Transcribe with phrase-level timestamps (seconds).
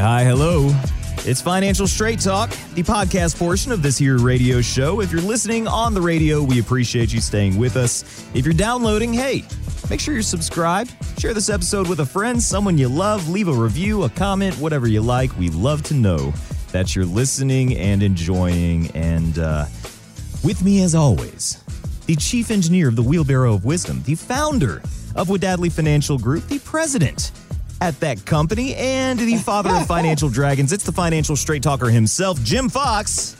[0.00, 0.74] hi, hello.
[1.26, 5.02] It's Financial Straight Talk, the podcast portion of this here radio show.
[5.02, 8.24] If you're listening on the radio, we appreciate you staying with us.
[8.32, 9.44] If you're downloading, hey,
[9.90, 10.94] make sure you're subscribed.
[11.18, 13.28] Share this episode with a friend, someone you love.
[13.28, 15.36] Leave a review, a comment, whatever you like.
[15.38, 16.32] We love to know
[16.72, 18.90] that you're listening and enjoying.
[18.92, 19.66] And uh,
[20.42, 21.62] with me, as always,
[22.06, 24.78] the chief engineer of the Wheelbarrow of Wisdom, the founder
[25.14, 27.32] of Wadadley Financial Group, the president
[27.80, 30.72] at that company, and the father of financial dragons.
[30.72, 33.36] It's the financial straight talker himself, Jim Fox.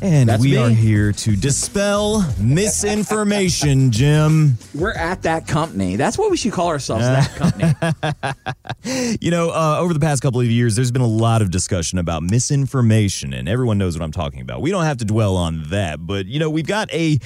[0.00, 0.56] And That's we me.
[0.58, 4.56] are here to dispel misinformation, Jim.
[4.72, 5.96] We're at that company.
[5.96, 7.04] That's what we should call ourselves.
[7.04, 7.34] that
[8.84, 9.16] company.
[9.20, 11.98] You know, uh, over the past couple of years, there's been a lot of discussion
[11.98, 14.60] about misinformation, and everyone knows what I'm talking about.
[14.60, 17.18] We don't have to dwell on that, but, you know, we've got a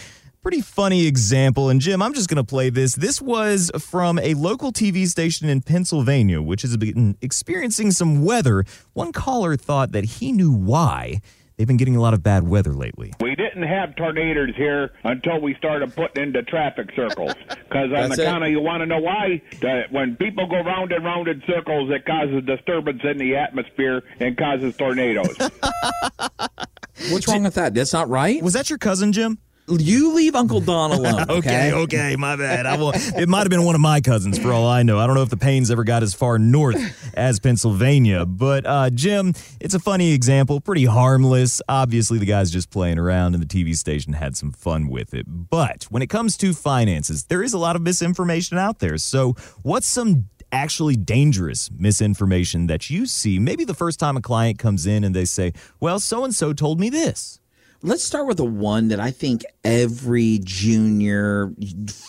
[0.42, 1.68] pretty funny example.
[1.70, 2.96] And, Jim, I'm just going to play this.
[2.96, 8.64] This was from a local TV station in Pennsylvania, which has been experiencing some weather.
[8.92, 11.20] One caller thought that he knew why.
[11.56, 13.12] They've been getting a lot of bad weather lately.
[13.20, 17.32] We didn't have tornadoes here until we started putting into traffic circles.
[17.72, 18.26] Because on That's the it.
[18.26, 19.40] counter, you want to know why?
[19.62, 24.02] That when people go round and round in circles, it causes disturbance in the atmosphere
[24.20, 25.34] and causes tornadoes.
[27.10, 27.72] What's wrong with that?
[27.72, 28.42] That's not right.
[28.42, 29.38] Was that your cousin, Jim?
[29.68, 31.30] You leave Uncle Don alone.
[31.30, 31.72] Okay.
[31.72, 32.66] okay, my bad.
[32.66, 34.98] I will, it might have been one of my cousins for all I know.
[34.98, 36.76] I don't know if the Paynes ever got as far north
[37.14, 41.62] as Pennsylvania, but uh, Jim, it's a funny example, pretty harmless.
[41.68, 45.26] Obviously, the guy's just playing around, and the TV station had some fun with it.
[45.28, 48.98] But when it comes to finances, there is a lot of misinformation out there.
[48.98, 53.38] So, what's some actually dangerous misinformation that you see?
[53.38, 56.52] Maybe the first time a client comes in and they say, "Well, so and so
[56.52, 57.38] told me this."
[57.84, 61.52] Let's start with the one that I think every junior,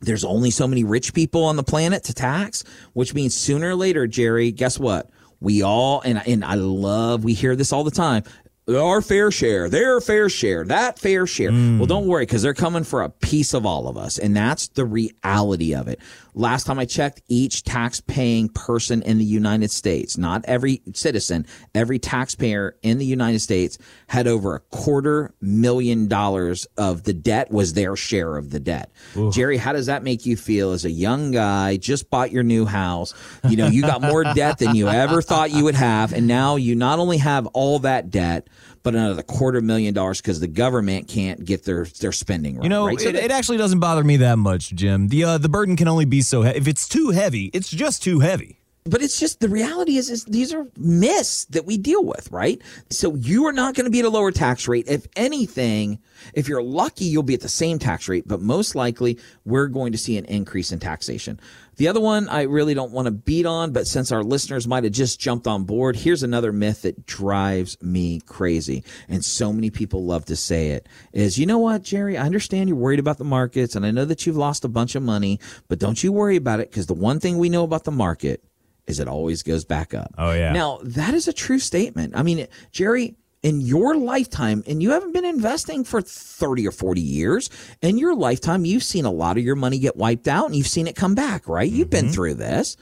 [0.00, 3.74] There's only so many rich people on the planet to tax, which means sooner or
[3.74, 5.10] later, Jerry, guess what?
[5.40, 8.22] We all, and, and I love, we hear this all the time.
[8.68, 11.50] Our fair share, their fair share, that fair share.
[11.50, 11.84] Well, hmm.
[11.84, 14.18] don't worry because they're coming for a piece of all of us.
[14.18, 16.00] And that's the reality of it.
[16.34, 21.46] Last time I checked, each tax paying person in the United States, not every citizen,
[21.74, 27.50] every taxpayer in the United States had over a quarter million dollars of the debt
[27.50, 28.92] was their share of the debt.
[29.32, 32.66] Jerry, how does that make you feel as a young guy, just bought your new
[32.66, 33.14] house?
[33.48, 36.12] You know, you got more debt than you ever thought you would have.
[36.12, 38.46] And now you not only have all that debt,
[38.82, 42.62] but another quarter million dollars because the government can't get their, their spending right.
[42.62, 43.00] You know, right?
[43.00, 45.08] So it, it actually doesn't bother me that much, Jim.
[45.08, 46.58] The uh, the burden can only be so heavy.
[46.58, 48.60] If it's too heavy, it's just too heavy.
[48.88, 52.60] But it's just the reality is, is these are myths that we deal with, right?
[52.90, 54.88] So you are not going to be at a lower tax rate.
[54.88, 55.98] If anything,
[56.34, 59.92] if you're lucky, you'll be at the same tax rate, but most likely we're going
[59.92, 61.38] to see an increase in taxation.
[61.76, 64.82] The other one I really don't want to beat on, but since our listeners might
[64.82, 68.82] have just jumped on board, here's another myth that drives me crazy.
[69.08, 72.68] And so many people love to say it is, you know what, Jerry, I understand
[72.68, 75.38] you're worried about the markets and I know that you've lost a bunch of money,
[75.68, 78.42] but don't you worry about it because the one thing we know about the market
[78.88, 80.14] is it always goes back up.
[80.18, 80.52] Oh, yeah.
[80.52, 82.14] Now, that is a true statement.
[82.16, 87.00] I mean, Jerry, in your lifetime, and you haven't been investing for 30 or 40
[87.00, 87.50] years,
[87.82, 90.66] in your lifetime, you've seen a lot of your money get wiped out and you've
[90.66, 91.70] seen it come back, right?
[91.70, 92.14] You've been mm-hmm.
[92.14, 92.76] through this.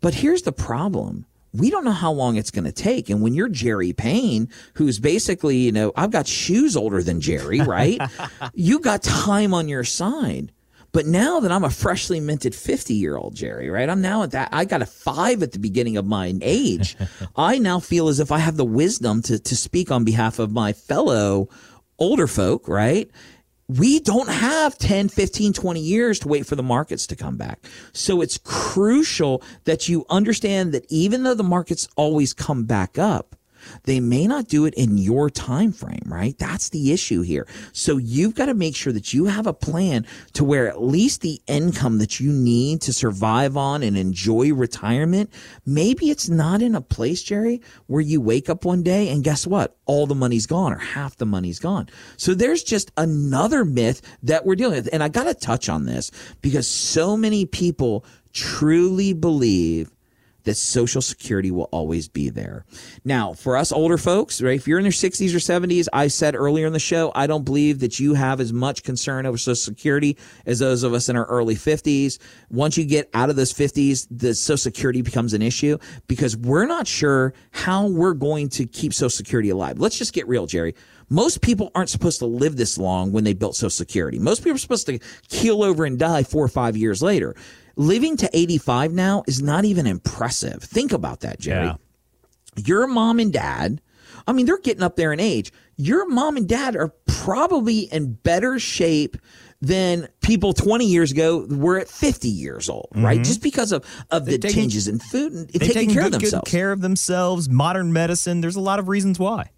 [0.00, 3.10] But here's the problem we don't know how long it's going to take.
[3.10, 7.60] And when you're Jerry Payne, who's basically, you know, I've got shoes older than Jerry,
[7.60, 8.00] right?
[8.54, 10.52] you got time on your side.
[10.92, 13.88] But now that I'm a freshly minted 50 year old Jerry, right?
[13.88, 16.96] I'm now at that, I got a five at the beginning of my age.
[17.36, 20.52] I now feel as if I have the wisdom to, to speak on behalf of
[20.52, 21.48] my fellow
[21.98, 23.10] older folk, right?
[23.78, 27.64] we don't have 10, 15, 20 years to wait for the markets to come back.
[27.92, 33.36] So it's crucial that you understand that even though the markets always come back up,
[33.84, 36.36] they may not do it in your time frame, right?
[36.38, 37.46] That's the issue here.
[37.72, 41.20] So you've got to make sure that you have a plan to where at least
[41.20, 45.32] the income that you need to survive on and enjoy retirement,
[45.66, 49.46] maybe it's not in a place, Jerry, where you wake up one day and guess
[49.46, 49.76] what?
[49.86, 51.88] All the money's gone or half the money's gone.
[52.16, 54.88] So there's just another myth that we're dealing with.
[54.92, 56.10] And I got to touch on this
[56.40, 59.90] because so many people truly believe
[60.44, 62.64] that Social Security will always be there.
[63.04, 66.34] Now, for us older folks, right, if you're in your 60s or 70s, I said
[66.34, 69.54] earlier in the show, I don't believe that you have as much concern over Social
[69.54, 70.16] Security
[70.46, 72.18] as those of us in our early 50s.
[72.50, 76.66] Once you get out of those 50s, the Social Security becomes an issue because we're
[76.66, 79.78] not sure how we're going to keep Social Security alive.
[79.78, 80.74] Let's just get real, Jerry
[81.10, 84.18] most people aren't supposed to live this long when they built Social Security.
[84.18, 87.34] Most people are supposed to keel over and die four or five years later
[87.76, 90.62] living to 85 now is not even impressive.
[90.62, 91.66] Think about that, Jerry.
[91.66, 91.76] Yeah.
[92.56, 93.80] Your mom and dad,
[94.26, 95.52] I mean, they're getting up there in age.
[95.76, 99.16] Your mom and dad are probably in better shape
[99.62, 103.16] than people 20 years ago were at 50 years old, right?
[103.16, 103.24] Mm-hmm.
[103.24, 106.44] Just because of, of the taking, changes in food and taking care good, of themselves.
[106.44, 108.40] Good care of themselves, modern medicine.
[108.40, 109.50] There's a lot of reasons why.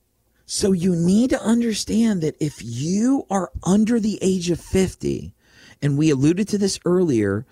[0.45, 5.35] So you need to understand that if you are under the age of 50,
[5.81, 7.47] and we alluded to this earlier,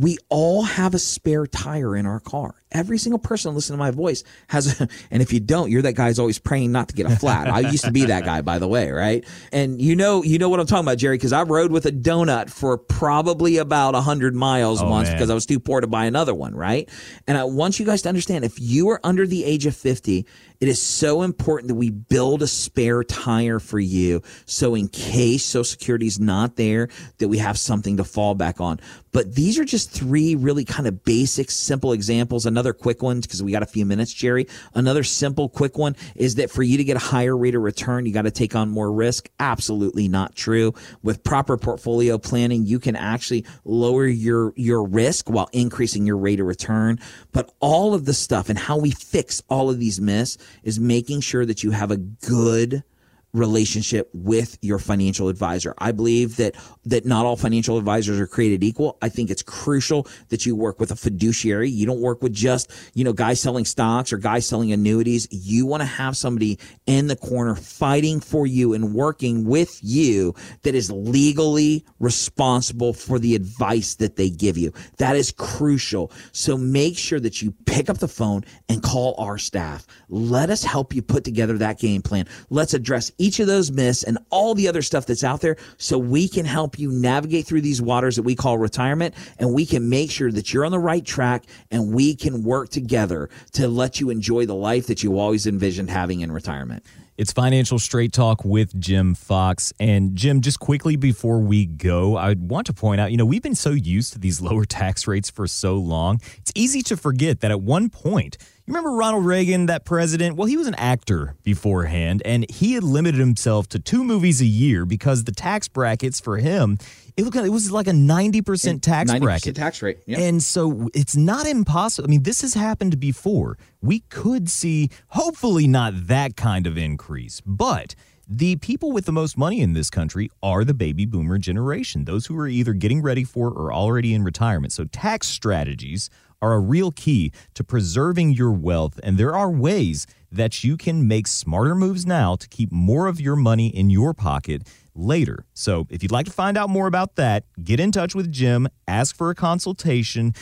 [0.00, 2.59] we all have a spare tire in our car.
[2.72, 5.94] Every single person listening to my voice has, a, and if you don't, you're that
[5.94, 7.48] guy who's always praying not to get a flat.
[7.48, 9.24] I used to be that guy, by the way, right?
[9.52, 11.92] And you know, you know what I'm talking about, Jerry, because I rode with a
[11.92, 15.16] donut for probably about hundred miles oh, once man.
[15.16, 16.88] because I was too poor to buy another one, right?
[17.26, 20.26] And I want you guys to understand, if you are under the age of 50,
[20.60, 24.20] it is so important that we build a spare tire for you.
[24.44, 28.60] So in case Social Security is not there, that we have something to fall back
[28.60, 28.78] on.
[29.10, 32.44] But these are just three really kind of basic, simple examples.
[32.44, 34.46] Another quick one, because we got a few minutes, Jerry.
[34.74, 38.04] Another simple, quick one is that for you to get a higher rate of return,
[38.04, 39.30] you got to take on more risk.
[39.40, 40.74] Absolutely not true.
[41.02, 46.40] With proper portfolio planning, you can actually lower your, your risk while increasing your rate
[46.40, 46.98] of return.
[47.32, 51.22] But all of the stuff and how we fix all of these myths is making
[51.22, 52.84] sure that you have a good
[53.32, 55.74] relationship with your financial advisor.
[55.78, 58.98] I believe that that not all financial advisors are created equal.
[59.02, 61.70] I think it's crucial that you work with a fiduciary.
[61.70, 65.28] You don't work with just, you know, guys selling stocks or guys selling annuities.
[65.30, 70.34] You want to have somebody in the corner fighting for you and working with you
[70.62, 74.72] that is legally responsible for the advice that they give you.
[74.98, 76.10] That is crucial.
[76.32, 79.86] So make sure that you pick up the phone and call our staff.
[80.08, 82.26] Let us help you put together that game plan.
[82.48, 85.98] Let's address each of those myths and all the other stuff that's out there so
[85.98, 89.88] we can help you navigate through these waters that we call retirement and we can
[89.88, 94.00] make sure that you're on the right track and we can work together to let
[94.00, 96.84] you enjoy the life that you always envisioned having in retirement.
[97.20, 99.74] It's Financial Straight Talk with Jim Fox.
[99.78, 103.42] And Jim, just quickly before we go, I want to point out, you know, we've
[103.42, 106.18] been so used to these lower tax rates for so long.
[106.38, 110.36] It's easy to forget that at one point, you remember Ronald Reagan, that president?
[110.36, 114.46] Well, he was an actor beforehand, and he had limited himself to two movies a
[114.46, 116.78] year because the tax brackets for him,
[117.16, 119.56] it, looked, it was like a 90% tax 90% bracket.
[119.56, 119.98] tax rate.
[120.06, 122.08] And so it's not impossible.
[122.08, 123.58] I mean, this has happened before.
[123.80, 127.94] We could see, hopefully, not that kind of increase, but
[128.32, 132.26] the people with the most money in this country are the baby boomer generation, those
[132.26, 134.72] who are either getting ready for or already in retirement.
[134.72, 140.06] So tax strategies are a real key to preserving your wealth, and there are ways
[140.30, 144.14] that you can make smarter moves now to keep more of your money in your
[144.14, 144.62] pocket
[145.00, 145.46] later.
[145.54, 148.68] So, if you'd like to find out more about that, get in touch with Jim,
[148.86, 150.34] ask for a consultation.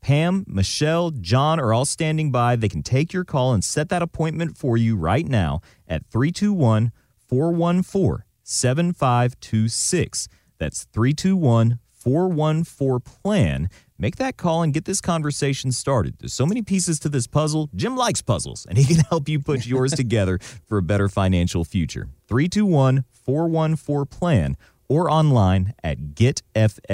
[0.00, 2.56] Pam, Michelle, John are all standing by.
[2.56, 6.92] They can take your call and set that appointment for you right now at 321
[7.28, 10.28] 414 7526.
[10.58, 16.14] That's 321 414 PLAN make that call and get this conversation started.
[16.20, 17.68] There's so many pieces to this puzzle.
[17.74, 21.64] Jim likes puzzles, and he can help you put yours together for a better financial
[21.64, 22.08] future.
[22.28, 24.56] 321 414 PLAN
[24.88, 26.84] or online at getfst.com.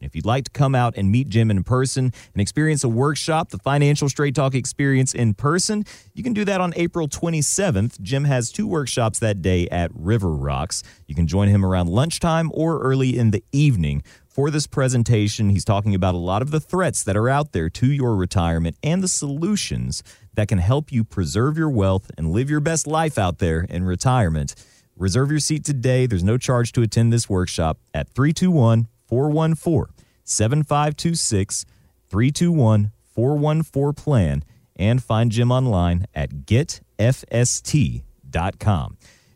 [0.00, 3.50] If you'd like to come out and meet Jim in person and experience a workshop,
[3.50, 8.00] the Financial Straight Talk experience in person, you can do that on April 27th.
[8.00, 10.82] Jim has two workshops that day at River Rocks.
[11.06, 14.02] You can join him around lunchtime or early in the evening.
[14.36, 17.70] For this presentation, he's talking about a lot of the threats that are out there
[17.70, 20.02] to your retirement and the solutions
[20.34, 23.84] that can help you preserve your wealth and live your best life out there in
[23.84, 24.54] retirement.
[24.96, 26.06] Reserve your seat today.
[26.06, 31.66] There's no charge to attend this workshop at 321 414 7526,
[32.08, 34.42] 321 414 plan,
[34.74, 38.02] and find Jim online at getfst.com.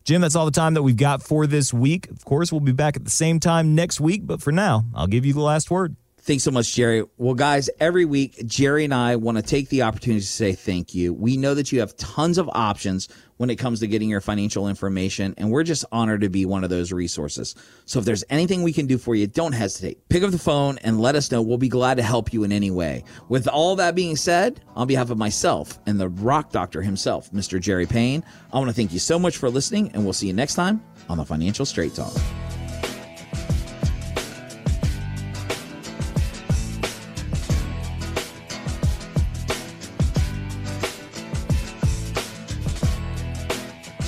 [0.05, 2.11] Jim, that's all the time that we've got for this week.
[2.11, 5.07] Of course, we'll be back at the same time next week, but for now, I'll
[5.07, 5.95] give you the last word.
[6.31, 7.03] Thanks so much, Jerry.
[7.19, 10.95] Well, guys, every week, Jerry and I want to take the opportunity to say thank
[10.95, 11.13] you.
[11.13, 13.09] We know that you have tons of options
[13.39, 16.63] when it comes to getting your financial information, and we're just honored to be one
[16.63, 17.57] of those resources.
[17.85, 20.09] So if there's anything we can do for you, don't hesitate.
[20.09, 21.43] Pick up the phone and let us know.
[21.43, 23.03] We'll be glad to help you in any way.
[23.29, 27.61] With all that being said, on behalf of myself and the rock doctor himself, Mr.
[27.61, 28.23] Jerry Payne,
[28.53, 30.81] I want to thank you so much for listening, and we'll see you next time
[31.09, 32.13] on the Financial Straight Talk.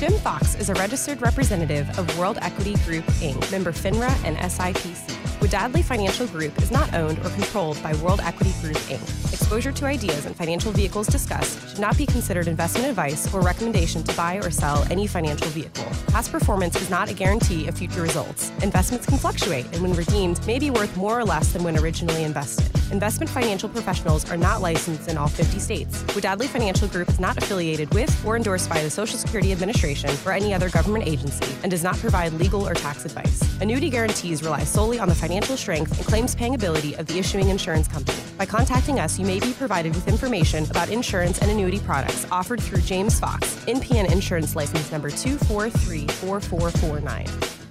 [0.02, 4.96] Jim Fox is a registered representative of World Equity Group Inc., member FINRA and SIPC.
[5.38, 9.21] Wadadley Financial Group is not owned or controlled by World Equity Group Inc.
[9.42, 14.04] Exposure to ideas and financial vehicles discussed should not be considered investment advice or recommendation
[14.04, 15.84] to buy or sell any financial vehicle.
[16.06, 18.52] Past performance is not a guarantee of future results.
[18.62, 22.22] Investments can fluctuate and when redeemed may be worth more or less than when originally
[22.22, 22.70] invested.
[22.92, 26.02] Investment financial professionals are not licensed in all 50 states.
[26.14, 30.32] Wadadley Financial Group is not affiliated with or endorsed by the Social Security Administration or
[30.32, 33.42] any other government agency and does not provide legal or tax advice.
[33.62, 37.48] Annuity guarantees rely solely on the financial strength and claims paying ability of the issuing
[37.48, 38.18] insurance company.
[38.36, 42.60] By contacting us, you may be provided with information about insurance and annuity products offered
[42.60, 47.61] through James Fox, NPN Insurance License Number 2434449.